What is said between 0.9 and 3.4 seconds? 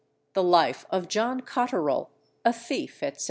JOHN COTTERELL, a Thief, etc.